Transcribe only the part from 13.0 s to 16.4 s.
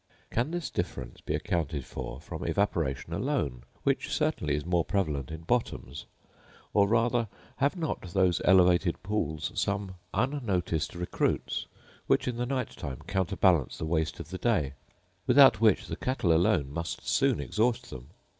counterbalance the waste of the day; without which the cattle